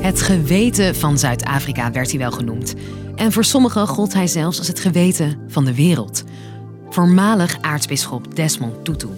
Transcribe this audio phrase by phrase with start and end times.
[0.00, 2.74] Het geweten van Zuid-Afrika werd hij wel genoemd.
[3.16, 6.24] En voor sommigen gold hij zelfs als het geweten van de wereld.
[6.90, 9.08] Voormalig aartsbisschop Desmond Tutu.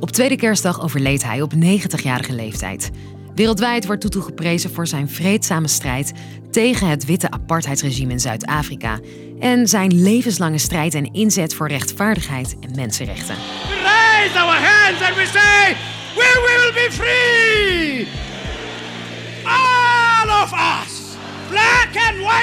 [0.00, 2.90] Op tweede kerstdag overleed hij op 90-jarige leeftijd.
[3.34, 6.12] Wereldwijd wordt Tutu geprezen voor zijn vreedzame strijd
[6.50, 8.98] tegen het witte apartheidsregime in Zuid-Afrika
[9.40, 13.34] en zijn levenslange strijd en inzet voor rechtvaardigheid en mensenrechten.
[13.34, 15.76] We raise our hands and we say,
[16.14, 18.23] we will be free!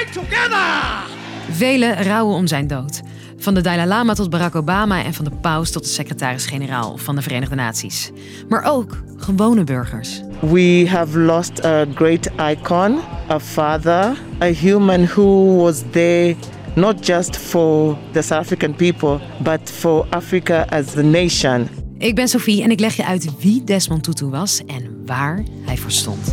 [0.02, 1.10] White together!
[1.50, 3.00] Velen rouwen om zijn dood.
[3.36, 7.14] Van de Dalai Lama tot Barack Obama en van de paus tot de secretaris-generaal van
[7.14, 8.10] de Verenigde Naties.
[8.48, 10.20] Maar ook gewone burgers.
[10.40, 12.98] We have lost a great icon,
[13.30, 16.36] a father, a human who was there
[16.74, 21.68] not just for the South African people, but for Africa as the nation.
[21.98, 25.76] Ik ben Sophie en ik leg je uit wie Desmond Tutu was en waar hij
[25.76, 26.32] voor stond.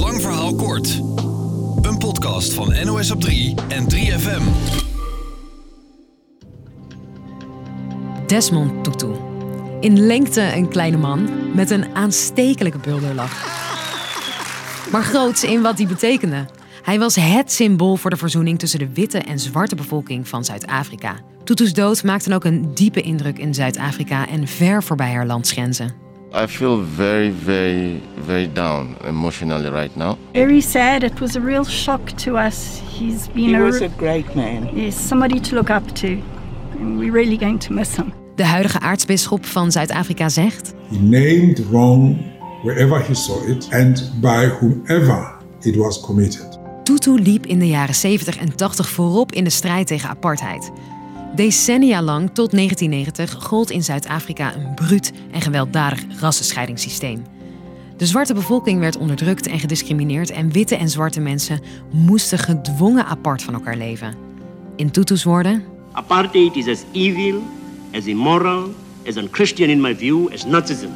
[0.00, 1.00] Lang verhaal kort.
[1.82, 4.42] Een podcast van NOS op 3 en 3FM.
[8.26, 9.12] Desmond Tutu.
[9.80, 13.44] In lengte een kleine man met een aanstekelijke bulderlach.
[14.92, 16.46] Maar groots in wat die betekende.
[16.82, 21.16] Hij was het symbool voor de verzoening tussen de witte en zwarte bevolking van Zuid-Afrika.
[21.44, 26.11] Tutu's dood maakte ook een diepe indruk in Zuid-Afrika en ver voorbij haar landsgrenzen.
[26.34, 30.16] I feel very, very, very down emotionally right now.
[30.32, 31.02] Very sad.
[31.02, 32.80] It was a real shock to us.
[32.98, 34.68] He's been He a, was a great man.
[34.74, 36.06] yes, somebody to look up to.
[36.78, 38.12] And we're really going to miss him.
[38.34, 42.16] De huidige aartsbisschop van Zuid-Afrika zegt: He named wrong
[42.62, 46.58] wherever he saw it and by whomever it was committed.
[46.82, 50.70] Tutu liep in de jaren 70 en 80 voorop in de strijd tegen apartheid.
[51.34, 57.24] Decennia lang, tot 1990, gold in Zuid-Afrika een bruut en gewelddadig rassenscheidingssysteem.
[57.96, 61.60] De zwarte bevolking werd onderdrukt en gediscrimineerd en witte en zwarte mensen
[61.90, 64.14] moesten gedwongen apart van elkaar leven.
[64.76, 67.42] In Tutu's woorden: Apartheid is as evil,
[67.92, 68.74] as immoral,
[69.06, 70.90] as unchristian in my view as Nazism.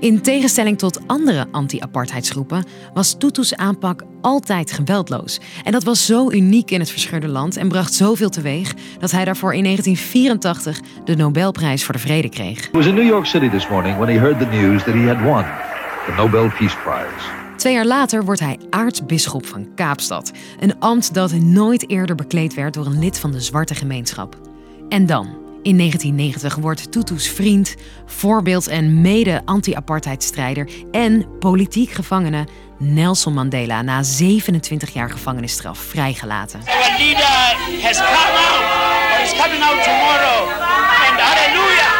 [0.00, 2.64] In tegenstelling tot andere anti-apartheidsgroepen
[2.94, 5.40] was Tutu's aanpak altijd geweldloos.
[5.64, 9.24] En dat was zo uniek in het verscheurde land en bracht zoveel teweeg dat hij
[9.24, 12.68] daarvoor in 1984 de Nobelprijs voor de Vrede kreeg.
[12.72, 15.22] Was in New York City this morning when he heard the news that he had
[15.22, 15.44] won
[16.06, 17.36] the Nobel Peace Prize.
[17.56, 22.74] Twee jaar later wordt hij aartsbisschop van Kaapstad, een ambt dat nooit eerder bekleed werd
[22.74, 24.36] door een lid van de zwarte gemeenschap.
[24.88, 25.28] En dan,
[25.62, 27.74] in 1990 wordt Tutu's vriend,
[28.06, 32.46] voorbeeld en mede-anti-apartheidstrijder en politiek gevangene
[32.78, 36.60] Nelson Mandela na 27 jaar gevangenisstraf vrijgelaten.
[36.60, 38.62] Our leader has come out,
[39.12, 40.48] or is coming out tomorrow.
[41.10, 41.98] And hallelujah!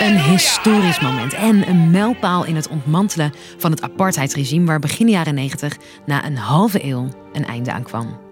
[0.00, 5.34] Een historisch moment en een mijlpaal in het ontmantelen van het apartheidsregime waar begin jaren
[5.34, 5.76] 90
[6.06, 8.29] na een halve eeuw een einde aan kwam.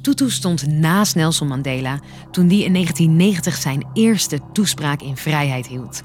[0.00, 1.98] Tutu stond naast Nelson Mandela
[2.30, 6.02] toen die in 1990 zijn eerste toespraak in vrijheid hield.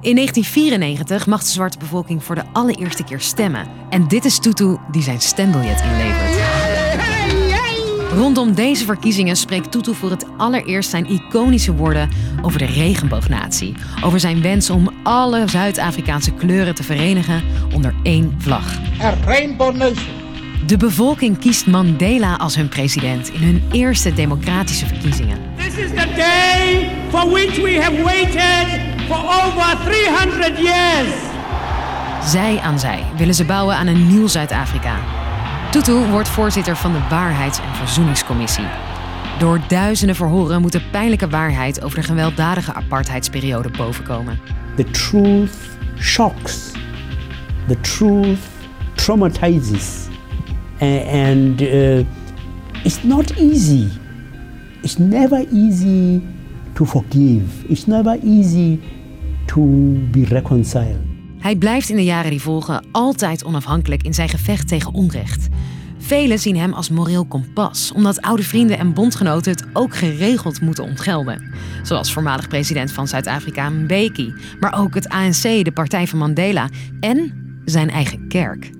[0.00, 3.66] In 1994 mag de zwarte bevolking voor de allereerste keer stemmen.
[3.90, 6.42] En dit is Tutu die zijn stembiljet inlevert.
[8.12, 12.10] Rondom deze verkiezingen spreekt Tutu voor het allereerst zijn iconische woorden
[12.42, 13.74] over de regenboognatie.
[14.04, 17.42] Over zijn wens om alle Zuid-Afrikaanse kleuren te verenigen
[17.74, 18.78] onder één vlag.
[19.00, 20.23] A rainbow nation.
[20.66, 25.38] De bevolking kiest Mandela als hun president in hun eerste democratische verkiezingen.
[25.56, 31.08] This is the day for which we have waited for over 300 years.
[32.30, 34.96] Zij aan zij willen ze bouwen aan een nieuw Zuid-Afrika.
[35.70, 38.66] Tutu wordt voorzitter van de Waarheids- en Verzoeningscommissie.
[39.38, 44.40] Door duizenden verhoren moet de pijnlijke waarheid over de gewelddadige apartheidsperiode bovenkomen.
[44.76, 45.56] The truth
[45.98, 46.70] shocks.
[47.68, 48.40] The truth
[48.94, 50.12] traumatizes.
[50.80, 51.98] And uh,
[52.82, 53.86] it's not easy.
[54.82, 56.20] It's never easy
[56.72, 57.68] to forgive.
[57.68, 58.78] It's never easy
[59.46, 59.60] to
[60.10, 61.12] be reconciled.
[61.38, 65.48] Hij blijft in de jaren die volgen altijd onafhankelijk in zijn gevecht tegen onrecht.
[65.98, 70.84] Velen zien hem als moreel kompas, omdat oude vrienden en bondgenoten het ook geregeld moeten
[70.84, 71.52] ontgelden.
[71.82, 76.68] Zoals voormalig president van Zuid-Afrika Mbeki, maar ook het ANC, de partij van Mandela
[77.00, 77.32] en
[77.64, 78.70] zijn eigen kerk.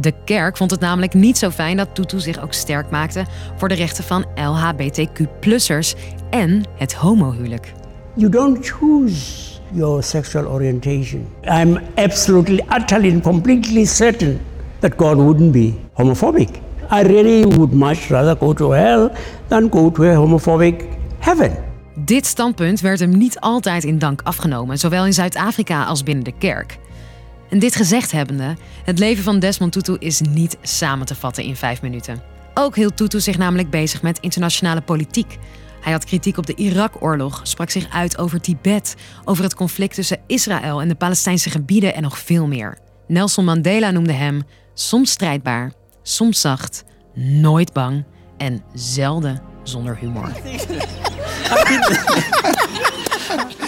[0.00, 3.24] De kerk vond het namelijk niet zo fijn dat Tutu zich ook sterk maakte
[3.56, 5.94] voor de rechten van LHBTQ-plussers
[6.30, 7.72] en het homohuwelijk.
[8.14, 11.26] You don't choose your sexual orientation.
[11.44, 14.40] I'm absolutely, utterly, and completely certain
[14.78, 16.48] that God wouldn't be homophobic.
[16.92, 19.10] I really would much rather go to hell
[19.48, 20.84] than go to a homophobic
[21.18, 21.52] heaven.
[22.04, 26.32] Dit standpunt werd hem niet altijd in dank afgenomen, zowel in Zuid-Afrika als binnen de
[26.38, 26.78] kerk.
[27.50, 31.56] En dit gezegd hebbende, het leven van Desmond Tutu is niet samen te vatten in
[31.56, 32.22] vijf minuten.
[32.54, 35.38] Ook hield Tutu zich namelijk bezig met internationale politiek.
[35.80, 40.20] Hij had kritiek op de Irak-oorlog, sprak zich uit over Tibet, over het conflict tussen
[40.26, 42.78] Israël en de Palestijnse gebieden en nog veel meer.
[43.06, 44.42] Nelson Mandela noemde hem
[44.74, 48.04] soms strijdbaar, soms zacht, nooit bang
[48.36, 50.32] en zelden zonder humor.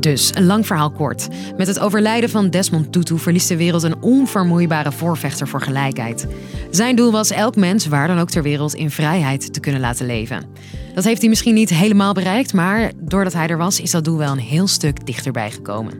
[0.00, 1.28] Dus, een lang verhaal kort.
[1.56, 6.26] Met het overlijden van Desmond Tutu verliest de wereld een onvermoeibare voorvechter voor gelijkheid.
[6.70, 10.06] Zijn doel was elk mens, waar dan ook ter wereld, in vrijheid te kunnen laten
[10.06, 10.42] leven.
[10.94, 14.18] Dat heeft hij misschien niet helemaal bereikt, maar doordat hij er was, is dat doel
[14.18, 15.92] wel een heel stuk dichterbij gekomen.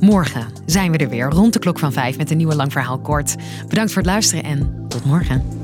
[0.00, 2.98] Morgen zijn we er weer rond de klok van vijf met een nieuwe lang verhaal
[2.98, 3.36] kort.
[3.68, 5.57] Bedankt voor het luisteren en tot morgen.